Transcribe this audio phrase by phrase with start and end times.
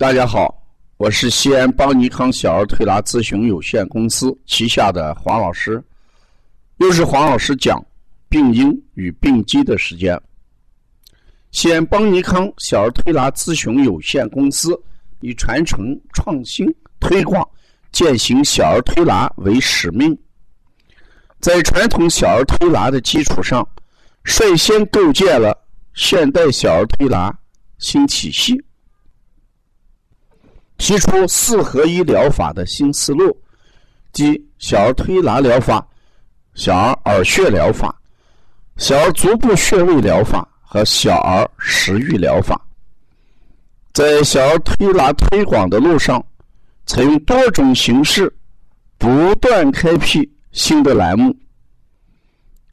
[0.00, 5.84] 大家好，我是西安邦尼康小儿推拿咨询有限公司旗下的黄老师，
[6.78, 7.84] 又是黄老师讲
[8.26, 10.18] 病因与病机的时间。
[11.50, 14.74] 西安邦尼康小儿推拿咨询有限公司
[15.20, 16.66] 以传承、创新、
[16.98, 17.46] 推广、
[17.92, 20.18] 践行小儿推拿为使命，
[21.40, 23.68] 在传统小儿推拿的基础上，
[24.24, 25.54] 率先构建了
[25.92, 27.38] 现代小儿推拿
[27.76, 28.58] 新体系。
[30.80, 33.36] 提出四合一疗法的新思路，
[34.12, 35.86] 即小儿推拿疗法、
[36.54, 37.94] 小儿耳穴疗法、
[38.78, 42.58] 小儿足部穴位疗法和小儿食欲疗法。
[43.92, 46.24] 在小儿推拿推广的路上，
[46.86, 48.34] 采用多种形式，
[48.96, 51.36] 不断开辟新的栏目。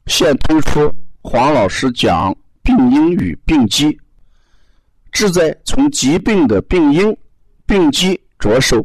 [0.06, 3.96] 现推出黄老师讲病因与病机，
[5.12, 7.14] 旨在从疾病的病因。
[7.68, 8.82] 病机着手，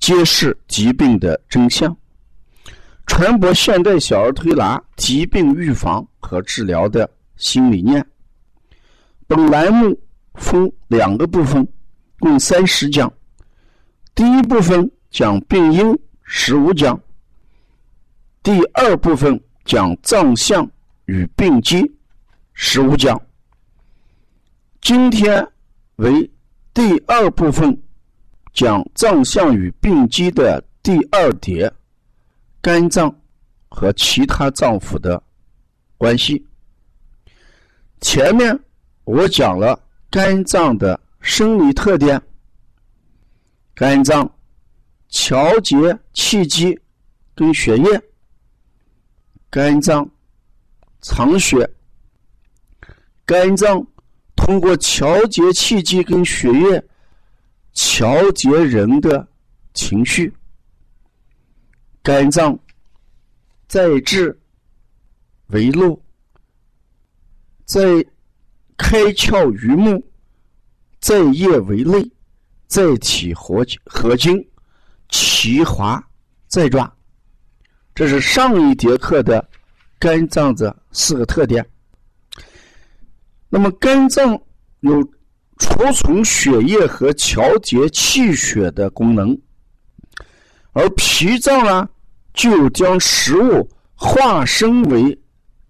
[0.00, 1.94] 揭示疾病的真相，
[3.06, 8.02] 传播现代小儿推拿疾病预防和治疗的新理念。
[9.26, 10.00] 本栏目
[10.36, 11.68] 分两个部分，
[12.18, 13.12] 共三十讲。
[14.14, 16.98] 第一部分讲病因，十五讲；
[18.42, 20.66] 第二部分讲脏象
[21.04, 21.84] 与病机，
[22.54, 23.20] 十五讲。
[24.80, 25.46] 今天
[25.96, 26.30] 为
[26.72, 27.78] 第二部分。
[28.52, 31.72] 讲脏象与病机的第二节，
[32.60, 33.14] 肝脏
[33.68, 35.22] 和其他脏腑的
[35.96, 36.44] 关系。
[38.00, 38.58] 前面
[39.04, 39.78] 我讲了
[40.10, 42.20] 肝脏的生理特点，
[43.74, 44.28] 肝脏
[45.08, 45.76] 调节
[46.12, 46.78] 气机
[47.34, 48.02] 跟血液，
[49.50, 50.08] 肝脏
[51.00, 51.68] 藏血，
[53.24, 53.86] 肝脏
[54.34, 56.82] 通过调节气机跟血液。
[57.80, 59.24] 调节人的
[59.72, 60.34] 情绪，
[62.02, 62.58] 肝脏
[63.68, 64.36] 在志
[65.46, 65.96] 为络，
[67.64, 68.04] 在
[68.76, 70.04] 开窍于目，
[70.98, 72.10] 在液为泪，
[72.66, 74.44] 在体合合精，
[75.08, 76.04] 其华
[76.48, 76.92] 在爪。
[77.94, 79.48] 这是上一节课的
[80.00, 81.64] 肝脏的四个特点。
[83.48, 84.36] 那么肝脏
[84.80, 85.08] 有。
[85.58, 89.36] 储存血液和调节气血的功能，
[90.72, 91.88] 而脾脏呢，
[92.32, 95.18] 就将食物化身为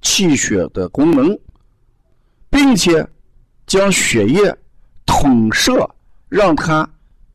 [0.02, 1.38] 气血的功能，
[2.50, 3.06] 并且
[3.66, 4.54] 将血液
[5.06, 5.88] 统摄，
[6.28, 6.88] 让它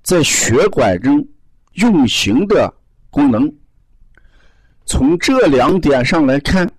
[0.04, 1.28] 在血管中
[1.74, 2.72] 运行的
[3.10, 3.52] 功能。
[4.86, 6.70] 从这两点上来看，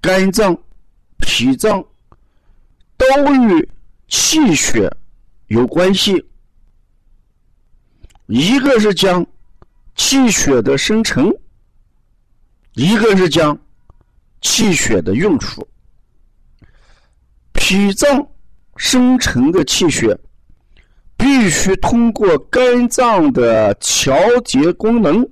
[0.00, 0.56] 肝脏、
[1.18, 1.84] 脾脏
[2.96, 3.68] 都与。
[4.08, 4.90] 气血
[5.48, 6.24] 有关系，
[8.26, 9.24] 一个是讲
[9.94, 11.30] 气血的生成，
[12.72, 13.58] 一个是讲
[14.40, 15.66] 气血的用处。
[17.52, 18.26] 脾脏
[18.76, 20.18] 生成的气血
[21.16, 25.28] 必须通过肝脏的调节功能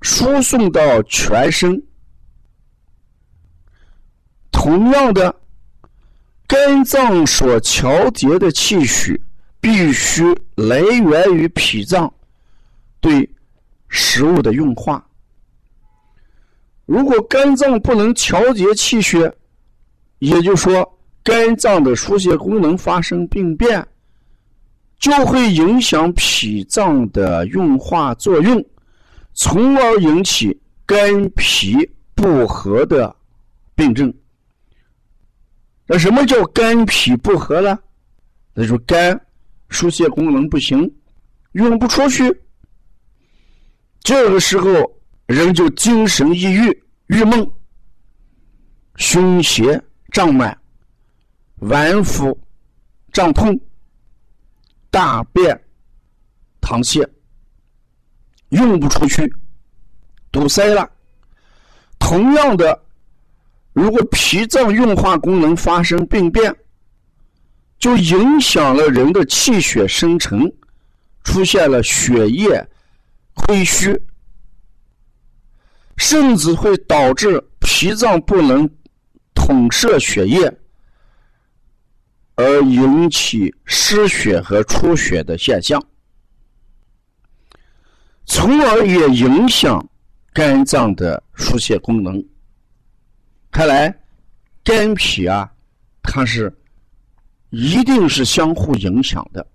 [0.00, 1.80] 输送到全身，
[4.50, 5.41] 同样的。
[6.52, 9.18] 肝脏所调节的气血
[9.58, 10.22] 必须
[10.54, 12.12] 来源于脾脏
[13.00, 13.26] 对
[13.88, 15.02] 食物的运化。
[16.84, 19.34] 如果肝脏不能调节气血，
[20.18, 20.86] 也就是说
[21.24, 23.82] 肝脏的疏泄功能发生病变，
[24.98, 28.62] 就会影响脾脏的运化作用，
[29.32, 31.78] 从而引起肝脾
[32.14, 33.16] 不和的
[33.74, 34.12] 病症。
[35.98, 37.78] 什么叫肝脾不和呢？
[38.54, 39.18] 那就肝
[39.70, 40.90] 疏泄功能不行，
[41.52, 42.30] 运不出去。
[44.00, 44.68] 这个时候
[45.26, 47.50] 人就精神抑郁、郁闷、
[48.96, 50.56] 胸胁胀满、
[51.60, 52.38] 脘腹
[53.12, 53.58] 胀痛、
[54.90, 55.58] 大便
[56.60, 57.08] 溏泻，
[58.50, 59.32] 运不出去，
[60.30, 60.90] 堵塞了。
[61.98, 62.78] 同样的。
[63.72, 66.54] 如果脾脏运化功能发生病变，
[67.78, 70.52] 就影响了人的气血生成，
[71.24, 72.68] 出现了血液
[73.34, 73.98] 亏虚，
[75.96, 78.68] 甚至会导致脾脏不能
[79.34, 80.54] 统摄血液，
[82.34, 85.82] 而引起失血和出血的现象，
[88.26, 89.88] 从而也影响
[90.34, 92.22] 肝脏的疏泄功能。
[93.52, 93.94] 看来，
[94.64, 95.48] 肝脾啊，
[96.02, 96.50] 它是
[97.50, 99.46] 一定是相互影响的。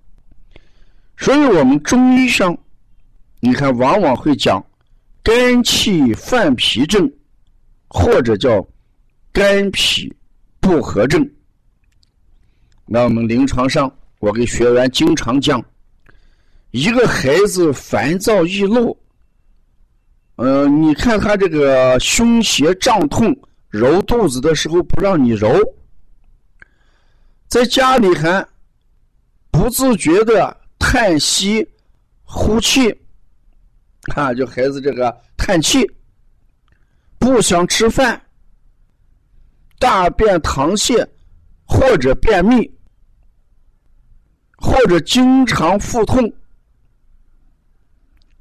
[1.17, 2.55] 所以我们中医上，
[3.39, 4.63] 你看往往会讲
[5.23, 7.11] 肝气犯脾症，
[7.87, 8.63] 或者叫
[9.31, 10.15] 肝脾
[10.59, 11.27] 不和症。
[12.85, 15.59] 那我们临床上，我给学员经常讲，
[16.69, 18.95] 一个孩子烦躁易怒，
[20.35, 23.35] 嗯，你看他这个胸胁胀痛，
[23.77, 25.47] 揉肚子的时候不让你揉，
[27.47, 28.45] 在家里还
[29.51, 31.67] 不自觉的叹息、
[32.23, 32.89] 呼气，
[34.15, 35.85] 啊，就孩子这个叹气，
[37.19, 38.21] 不想吃饭，
[39.77, 41.07] 大便溏泻。
[41.69, 42.71] 或者便秘。
[44.55, 46.33] 或者经常腹痛，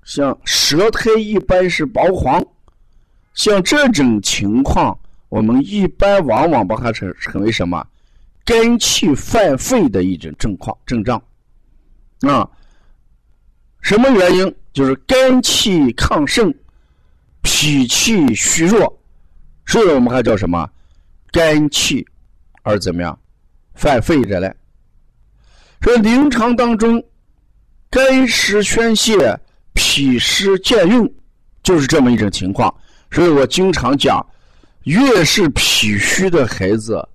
[0.05, 2.41] 像舌苔一般是薄黄，
[3.35, 4.97] 像这种情况，
[5.29, 7.87] 我们一般往往把它称称为什么？
[8.45, 11.21] 肝气犯肺的一种症况症状
[12.21, 12.49] 啊？
[13.81, 14.55] 什么原因？
[14.73, 16.55] 就是肝气亢盛，
[17.43, 19.01] 脾气虚弱，
[19.65, 20.69] 所以我们还叫什么？
[21.33, 22.07] 肝气
[22.63, 23.19] 而怎么样
[23.75, 24.55] 犯肺着嘞？
[25.81, 27.03] 这临床当中，
[27.91, 29.39] 肝湿宣泄，
[29.73, 31.15] 脾湿健运，
[31.63, 32.73] 就是这么一种情况。
[33.11, 34.25] 所以我经常讲，
[34.87, 37.09] 越是脾虚的孩子，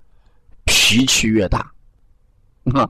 [0.64, 1.58] 脾气越大。
[2.74, 2.88] 啊，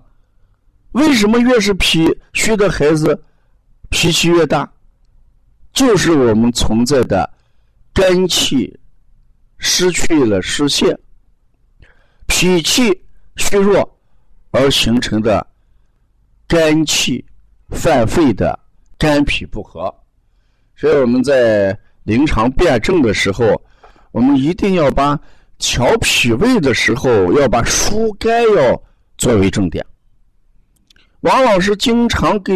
[0.90, 3.22] 为什么越是脾虚的孩子
[3.90, 4.68] 脾气越大？
[5.72, 7.28] 就是我们存在的
[7.94, 8.76] 肝气
[9.56, 10.98] 失去了失泄，
[12.26, 12.90] 脾气
[13.36, 13.98] 虚弱
[14.50, 15.46] 而形成的。
[16.48, 17.24] 肝气
[17.70, 18.58] 犯肺的
[18.98, 19.82] 肝脾不和，
[20.76, 23.58] 所以我们在临床辨证的时候，
[24.12, 25.18] 我们一定要把
[25.58, 28.82] 调脾胃的时候要把疏肝要
[29.18, 29.84] 作为重点。
[31.20, 32.52] 王老师经常给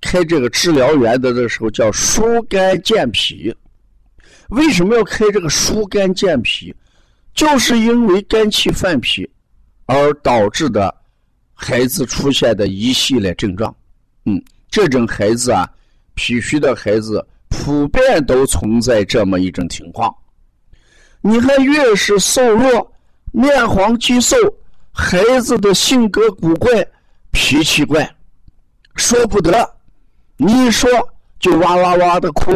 [0.00, 3.54] 开这个治疗原则的时候叫疏肝健脾。
[4.48, 6.74] 为什么要开这个疏肝健脾？
[7.32, 9.30] 就是因为肝气犯脾
[9.86, 10.94] 而导致的。
[11.56, 13.74] 孩子出现的一系列症状，
[14.26, 15.64] 嗯，这种孩子啊，
[16.14, 20.12] 脾虚的孩子普遍都存在这么一种情况。
[21.26, 22.92] 你还，越是瘦弱、
[23.32, 24.36] 面黄肌瘦，
[24.92, 26.86] 孩子的性格古怪、
[27.30, 28.14] 脾气怪，
[28.96, 29.74] 说不得，
[30.36, 30.86] 你一说
[31.40, 32.52] 就哇哇哇的哭。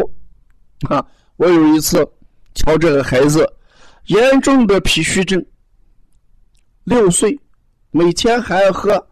[0.87, 1.03] 啊，
[1.37, 2.07] 我有一次
[2.53, 3.43] 瞧这个孩子，
[4.05, 5.43] 严重的脾虚症，
[6.83, 7.35] 六岁。
[7.89, 9.03] 每天还要喝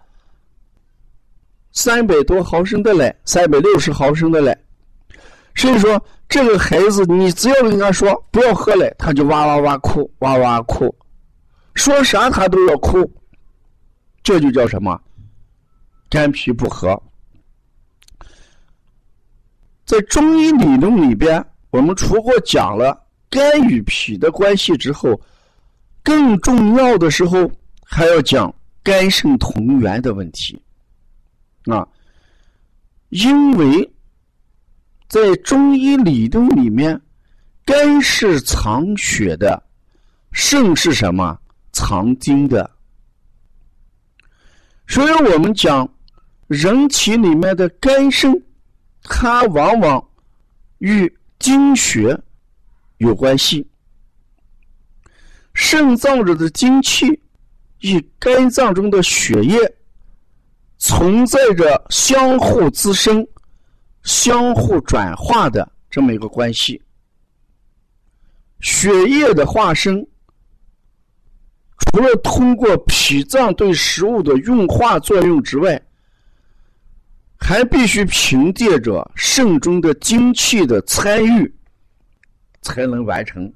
[1.72, 4.56] 三百多毫升的奶，三百六十毫升的奶。
[5.56, 6.00] 所以说，
[6.30, 10.94] 这个孩子，你只要跟他说不要喝奶，他就哇哇哇哭，哇哇哭，
[11.74, 13.10] 说啥他都要哭。
[14.24, 15.00] 这就叫什么？
[16.10, 17.02] 肝脾不和。
[19.86, 25.20] 在中医理论里边，我们除过讲了肝与脾的关系之后，
[26.04, 27.50] 更重要的时候
[27.84, 28.54] 还要讲。
[28.84, 30.58] 肝肾同源的问题
[31.66, 31.86] 啊，
[33.10, 33.92] 因为
[35.08, 37.02] 在中医理论里面，
[37.66, 39.62] 肝是藏血的，
[40.32, 41.38] 肾是什么？
[41.72, 42.70] 藏精的。
[44.88, 45.88] 所以我们讲
[46.48, 48.34] 人体里面的肝肾，
[49.04, 50.04] 它往往
[50.80, 52.20] 与精血
[52.98, 53.68] 有关系，
[55.54, 57.22] 肾脏着的精气。
[57.82, 59.56] 与肝脏中的血液
[60.80, 63.24] 存在着相互滋生、
[64.08, 66.82] 相互转化的这么一个关系。
[68.62, 70.08] 血液的化生，
[71.78, 75.80] 除了通过脾脏对食物的运化作用之外，
[77.38, 81.54] 还必须凭借着肾中的精气的参与
[82.62, 83.54] 才能完成。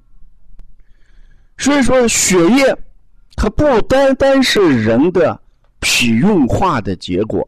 [1.58, 2.78] 所以说，血液。
[3.38, 5.42] 它不单单是人的
[5.80, 7.48] 脾运化的结果，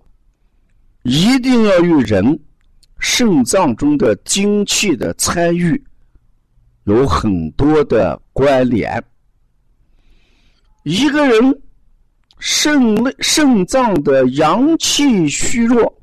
[1.03, 2.39] 一定要与人
[3.03, 5.83] 肾脏中的精气的参与
[6.85, 9.03] 有很多的关联。
[10.83, 11.61] 一个人
[12.39, 16.01] 肾内肾脏的阳气虚弱，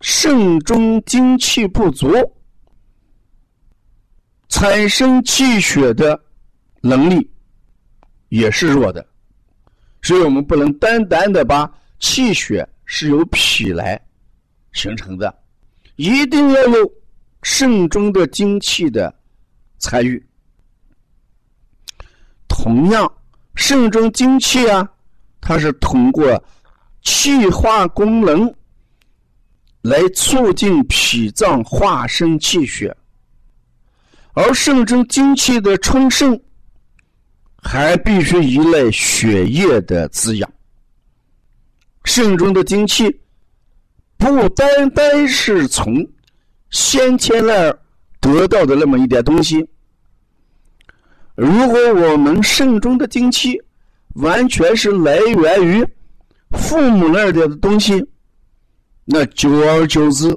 [0.00, 2.10] 肾中精气不足，
[4.48, 6.18] 产生气血的
[6.80, 7.30] 能力。
[8.30, 9.06] 也是弱的，
[10.02, 14.00] 所以我们不能单单的把气血是由脾来
[14.72, 15.32] 形成的，
[15.96, 16.92] 一定要有
[17.42, 19.14] 肾中的精气的
[19.78, 20.24] 参与。
[22.48, 23.10] 同样，
[23.54, 24.88] 肾中精气啊，
[25.40, 26.42] 它是通过
[27.02, 28.52] 气化功能
[29.82, 32.96] 来促进脾脏化生气血，
[34.32, 36.40] 而肾中精气的充盛，
[37.56, 40.50] 还必须依赖血液的滋养。
[42.04, 43.04] 肾中的精气
[44.24, 45.94] 不单单是从
[46.70, 47.78] 先天那儿
[48.20, 49.68] 得到的那么一点东西。
[51.34, 53.60] 如果我们肾中的精气
[54.14, 55.86] 完全是来源于
[56.52, 58.02] 父母那儿的东西，
[59.04, 60.34] 那久而久之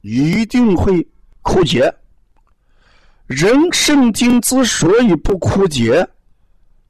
[0.00, 1.06] 一定会
[1.42, 1.94] 枯竭。
[3.26, 6.08] 人肾精之所以不枯竭，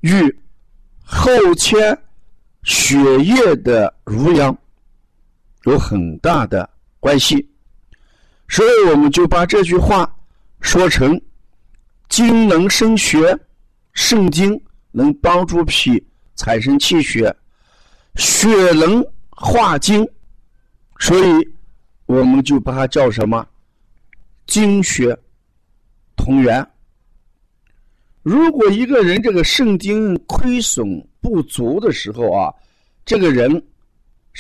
[0.03, 0.39] 与
[1.03, 1.99] 后天
[2.63, 4.57] 血液的濡养
[5.71, 6.69] 有很大的
[7.01, 7.49] 关系。
[8.49, 10.11] 所以，我们就把这句话
[10.61, 11.21] 说成。
[12.09, 13.39] 精能生血，
[13.93, 14.59] 肾精
[14.93, 16.03] 能帮助脾
[16.37, 17.37] 产生气血，
[18.15, 20.09] 血能化精，
[20.99, 21.49] 所以
[22.07, 23.47] 我们就把它叫什么？
[24.47, 25.15] 精血
[26.17, 26.67] 同源。
[28.23, 32.51] 如果一个人这个肾精亏损不足的时候啊，
[33.05, 33.63] 这个人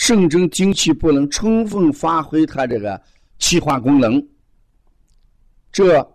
[0.01, 3.03] 肾中精气不能充分发挥它这个
[3.41, 4.25] 气化功能，
[5.73, 6.09] 这。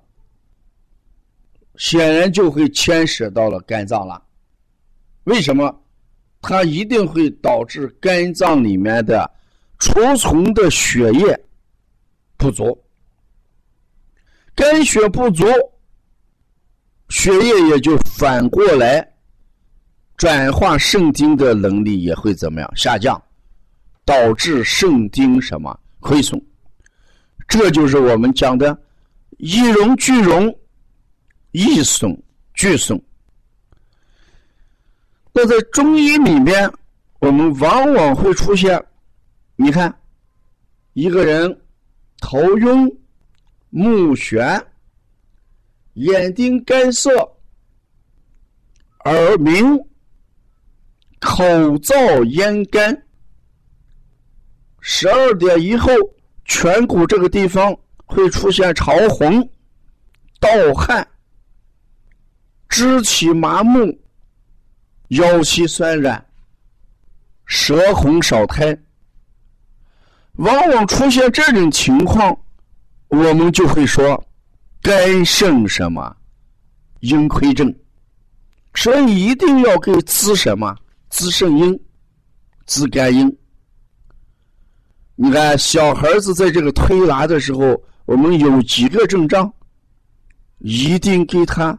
[1.76, 4.24] 显然就会牵涉到了肝脏了，
[5.24, 5.84] 为什么？
[6.40, 9.30] 它一定会导致肝脏里面的
[9.80, 11.38] 储存的血液
[12.38, 12.80] 不足，
[14.56, 15.46] 肝血不足，
[17.10, 19.06] 血液也就反过来
[20.16, 23.22] 转化肾精的能力也会怎么样下降，
[24.06, 26.42] 导致肾精什么亏损？
[27.48, 28.78] 这就是我们讲的
[29.38, 30.54] 一荣俱荣。
[31.56, 32.20] 一损
[32.56, 33.00] 俱损。
[35.32, 36.68] 那在中医里面，
[37.20, 38.84] 我们往往会出现，
[39.56, 39.96] 你看，
[40.94, 41.62] 一个人
[42.18, 42.88] 头晕、
[43.70, 44.60] 目眩、
[45.94, 47.12] 眼睛干涩、
[49.06, 49.78] 耳鸣、
[51.20, 51.44] 口
[51.78, 53.00] 燥咽干，
[54.86, 55.90] 十二点以后，
[56.46, 57.74] 颧骨这个地方
[58.06, 59.42] 会出现潮红、
[60.42, 61.08] 盗汗。
[62.68, 63.98] 肢体麻木、
[65.10, 66.24] 腰膝酸软、
[67.46, 68.78] 舌红少苔，
[70.34, 72.38] 往往出现这种情况，
[73.08, 74.22] 我们就会说
[74.82, 76.14] 肝肾什么
[77.00, 77.74] 阴亏症，
[78.76, 80.76] 所以一定要给滋什么
[81.10, 81.80] 滋肾阴、
[82.66, 83.34] 滋肝阴。
[85.16, 89.54] 你看小孩子在这个推拿的时候，我们有几个症状，
[90.60, 91.78] 一定给他。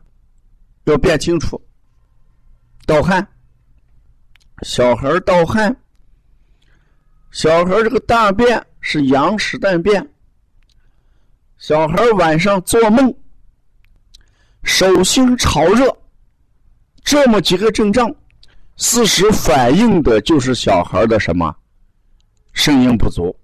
[0.84, 1.58] 要辨清楚，
[2.84, 3.26] 盗汗，
[4.60, 5.74] 小孩盗汗，
[7.30, 10.06] 小孩这个大便是羊屎蛋便，
[11.56, 13.14] 小孩晚上做梦，
[14.62, 15.96] 手心潮热，
[17.02, 18.14] 这么几个症状，
[18.76, 21.56] 事实反映的就是小孩的什么
[22.54, 23.36] 声音不足，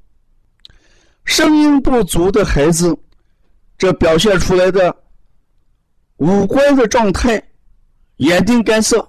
[1.24, 2.96] 声音不足的孩子，
[3.76, 4.96] 这表现出来的。
[6.16, 7.42] 五官的状态，
[8.16, 9.06] 眼睛干涩，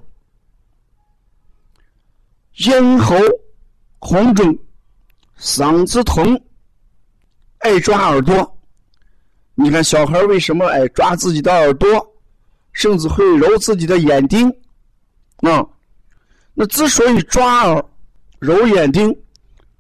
[2.66, 3.16] 咽喉
[4.00, 4.58] 红肿，
[5.38, 6.42] 嗓子疼，
[7.60, 8.58] 爱抓耳朵。
[9.56, 11.90] 你看小孩为什么爱抓自己的耳朵，
[12.72, 14.50] 甚至会揉自己的眼睛？
[15.40, 15.68] 啊，
[16.54, 17.86] 那之所以抓耳、
[18.40, 19.14] 揉眼睛，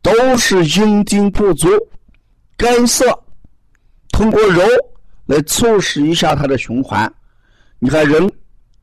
[0.01, 1.69] 都是阴精不足、
[2.57, 3.05] 干涩，
[4.11, 4.61] 通过揉
[5.25, 7.11] 来促使一下它的循环。
[7.79, 8.31] 你看人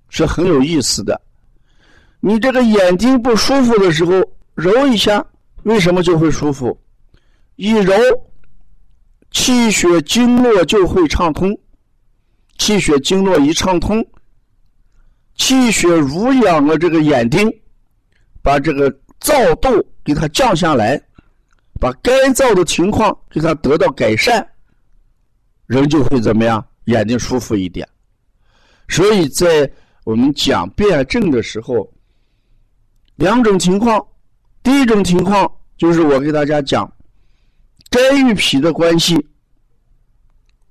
[0.08, 1.20] 是很有意思的，
[2.20, 4.12] 你这个眼睛不舒服的时候
[4.54, 5.24] 揉一下，
[5.64, 6.76] 为什么就会舒服？
[7.56, 7.94] 一揉，
[9.30, 11.56] 气血经络就会畅通，
[12.58, 14.04] 气血经络一畅通，
[15.36, 17.52] 气血濡养了这个眼睛，
[18.42, 19.68] 把这个燥度
[20.02, 21.00] 给它降下来，
[21.78, 24.46] 把干燥的情况给它得到改善，
[25.66, 26.64] 人就会怎么样？
[26.84, 27.86] 眼睛舒服一点。
[28.88, 29.70] 所以在
[30.04, 31.92] 我们讲辩证的时候，
[33.16, 34.02] 两种情况，
[34.62, 36.90] 第一种情况就是我给大家讲
[37.90, 39.16] 肝与脾的关系；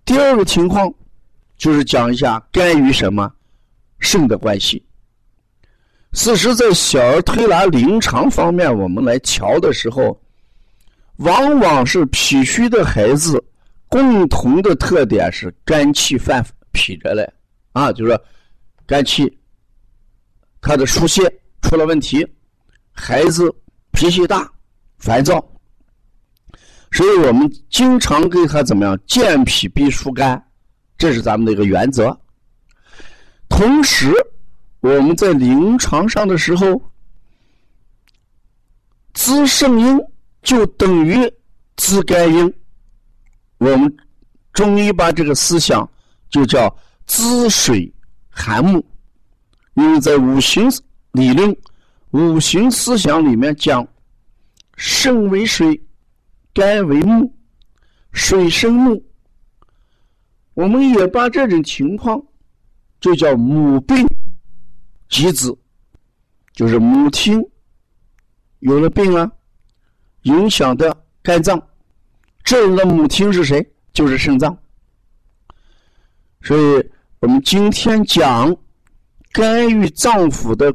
[0.04, 0.92] 第二个情况
[1.56, 3.32] 就是讲一下肝与什么
[4.00, 4.84] 肾的关系。
[6.14, 10.20] 事实，在小儿推拿临床方面，我们来瞧的时候，
[11.17, 13.43] 往往是脾虚的孩子
[13.88, 17.27] 共同的特点是肝气犯脾着嘞。
[17.74, 18.19] 啊，就是
[18.86, 19.31] 肝气，
[20.62, 21.21] 他的疏泄
[21.62, 22.25] 出了问题，
[22.91, 23.53] 孩子
[23.91, 24.51] 脾气大、
[24.97, 25.43] 烦躁，
[26.91, 29.00] 所以我们经常给他怎么样？
[29.05, 30.43] 健脾必疏肝，
[30.97, 32.19] 这是咱们的一个原则。
[33.47, 34.12] 同时，
[34.79, 36.81] 我们在临床上的时候，
[39.13, 40.00] 滋肾阴
[40.48, 41.30] 就等于
[41.75, 42.54] 滋肝阴。
[43.58, 43.98] 我们
[44.54, 45.88] 中医把这个思想
[46.30, 46.74] 就叫
[47.06, 47.94] 滋水
[48.30, 48.82] 涵木，
[49.74, 50.70] 因为在五行
[51.12, 51.54] 理论、
[52.12, 53.86] 五行思想里面讲，
[54.77, 55.80] 肾为水。
[56.54, 57.32] 肝为木，
[58.13, 59.04] 水生木。
[60.54, 62.20] 我们也把这种情况
[63.00, 64.08] 就叫母病
[65.08, 65.56] 及子，
[66.54, 67.39] 就是母亲
[68.60, 69.32] 有了病了，
[70.27, 71.62] 影响的肝脏。
[72.43, 73.65] 这人的母亲是谁？
[73.93, 74.55] 就是肾脏。
[76.41, 78.55] 所以我们今天讲
[79.31, 80.74] 肝与脏腑的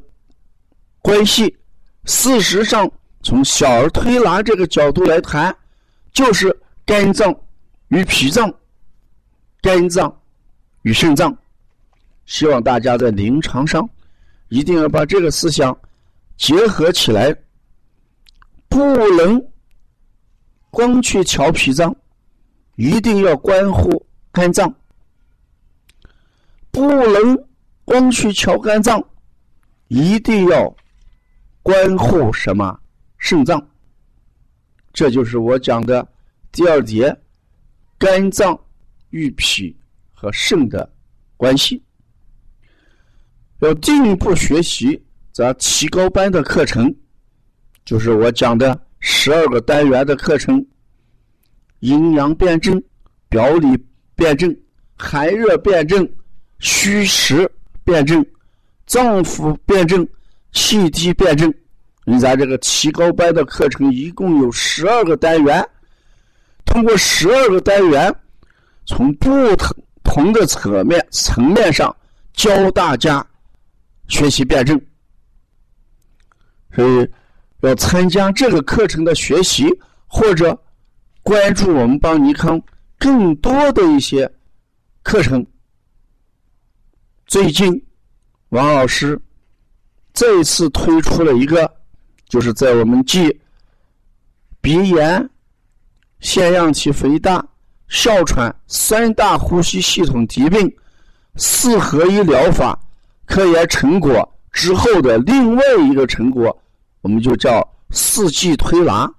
[1.00, 1.56] 关系，
[2.04, 2.90] 事实上
[3.22, 5.54] 从小儿推拿这个角度来谈。
[6.12, 6.54] 就是
[6.84, 7.34] 肝脏
[7.88, 8.52] 与脾脏，
[9.62, 10.14] 肝脏
[10.82, 11.34] 与肾脏，
[12.26, 13.88] 希望大家在临床上
[14.50, 15.74] 一定要把这个思想
[16.36, 17.34] 结合起来，
[18.72, 19.38] 不能
[20.70, 21.94] 光去瞧脾脏，
[22.76, 24.66] 一定要关乎肝脏；
[26.70, 27.46] 不能
[27.84, 29.06] 光去瞧肝脏，
[29.88, 30.74] 一定要
[31.62, 32.80] 关乎什么
[33.18, 33.62] 肾脏。
[34.90, 36.08] 这就是我讲的
[36.50, 37.14] 第二节，
[37.98, 38.58] 肝脏
[39.10, 39.76] 与脾
[40.14, 40.90] 和肾的
[41.36, 41.82] 关系。
[43.58, 46.92] 要进一步学习咱提高班的课程，
[47.84, 50.64] 就是我讲的十二个单元的课程：
[51.80, 52.82] 阴阳辩证、
[53.28, 53.76] 表里
[54.14, 54.56] 辩证、
[54.96, 56.08] 寒热辩证、
[56.60, 57.50] 虚实
[57.84, 58.24] 辩证、
[58.86, 60.06] 脏腑辩证、
[60.52, 61.52] 气机辩证。
[62.04, 65.64] 你咱这个提高班的课程一共有十二个单元，
[66.64, 68.14] 通过十二个单元，
[68.86, 71.94] 从不同同的层面层面上
[72.32, 73.24] 教大家
[74.08, 74.80] 学习辩证。
[76.74, 77.08] 所以，
[77.62, 79.66] 要参加这个课程的学习，
[80.06, 80.56] 或者
[81.22, 82.60] 关注我们邦尼康
[82.98, 84.30] 更多的一些
[85.02, 85.46] 课程。
[87.26, 87.84] 最近，
[88.50, 89.20] 王老师
[90.12, 91.70] 再次推出了一个。
[92.28, 93.40] 就是在我们继
[94.62, 95.28] 鼻炎、
[96.20, 97.46] 腺样体肥大、
[97.88, 100.74] 哮喘三大呼吸系统疾病
[101.36, 102.80] 四合一疗法
[103.26, 106.58] 科研成果之后的另外一个成果，
[107.02, 109.12] 我们就叫四季推拿。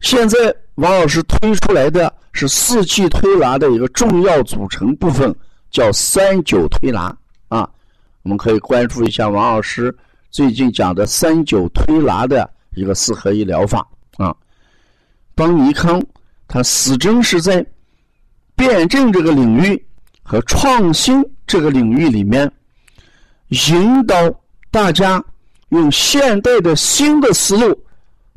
[0.00, 5.34] 现在王老师推出来的是四季推拿的一个重要组成部分，
[5.70, 7.14] 叫三九推拿
[7.48, 7.68] 啊，
[8.22, 9.92] 我们可以关注一下王老师。
[10.30, 13.84] 最近讲的三九推拿的一个四合一疗法
[14.18, 14.32] 啊，
[15.34, 16.00] 邦尼康
[16.46, 17.64] 它始终是在
[18.54, 19.84] 辩证这个领域
[20.22, 22.48] 和创新这个领域里面，
[23.48, 24.14] 引导
[24.70, 25.24] 大家
[25.70, 27.78] 用现代的新的思路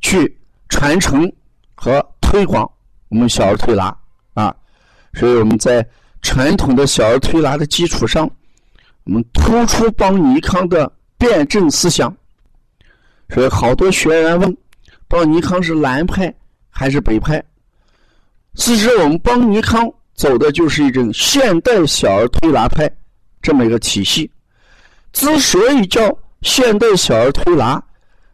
[0.01, 0.37] 去
[0.69, 1.31] 传承
[1.75, 2.69] 和推广
[3.09, 3.95] 我们小儿推拿
[4.33, 4.55] 啊，
[5.13, 5.85] 所以我们在
[6.21, 8.29] 传统的小儿推拿的基础上，
[9.03, 10.91] 我们突出邦尼康的。
[11.21, 12.11] 辩证思想，
[13.29, 14.57] 所以好多学员问：
[15.07, 16.33] 邦尼康是南派
[16.67, 17.39] 还是北派？
[18.55, 22.91] 其实我们邦尼康走的就是一种现代小儿推拿派
[23.39, 24.31] 这么一个体系。
[25.13, 26.09] 之所以叫
[26.41, 27.83] 现代小儿推拿，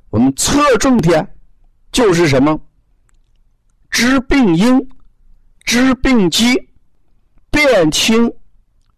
[0.10, 1.36] 我们侧重点
[1.92, 2.60] 就是什么？
[3.90, 4.90] 知病因，
[5.64, 6.70] 知病机，
[7.50, 8.32] 辨清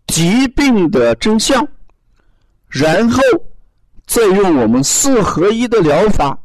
[0.07, 1.67] 疾病的真相，
[2.67, 3.21] 然后。
[4.09, 6.35] 再用我们四合一的疗法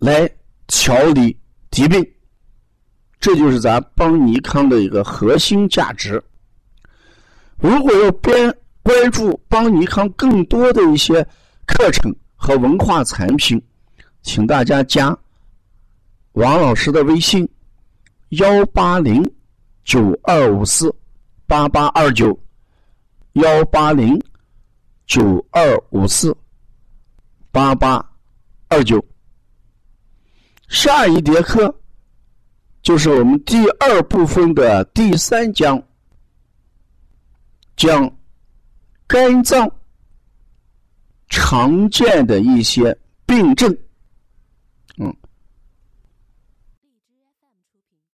[0.00, 0.28] 来
[0.66, 1.38] 调理
[1.70, 2.04] 疾病，
[3.20, 6.20] 这就是咱邦尼康的一个核心价值。
[7.58, 11.24] 如果要边关注邦尼康更多的一些
[11.68, 13.62] 课程和文化产品，
[14.22, 15.16] 请大家加
[16.32, 17.48] 王老师的微信：
[18.30, 19.22] 幺八零
[19.84, 20.92] 九二五四
[21.46, 22.36] 八八二九
[23.34, 24.20] 幺八零
[25.06, 26.36] 九二五四。
[27.50, 27.96] 八八
[28.68, 29.02] 二九，
[30.68, 31.74] 下一节课
[32.82, 35.82] 就是我们第二部分的第三讲，
[37.74, 38.16] 讲
[39.06, 39.68] 肝脏
[41.28, 43.74] 常见的一些病症。